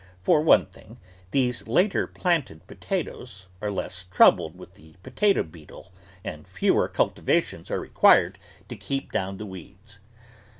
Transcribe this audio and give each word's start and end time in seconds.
For 0.23 0.41
one 0.41 0.65
thing, 0.65 0.97
these 1.29 1.67
later 1.67 2.07
planted 2.07 2.65
potatoes 2.65 3.45
are 3.61 3.69
less 3.69 4.05
troubled 4.05 4.55
with 4.55 4.73
the 4.73 4.95
potato 5.03 5.43
beetle 5.43 5.93
and 6.23 6.47
fewer 6.47 6.87
cultivations 6.87 7.69
are 7.69 7.79
required 7.79 8.39
to 8.69 8.75
keep 8.75 9.11
down 9.11 9.37
the 9.37 9.45
weeds. 9.45 9.99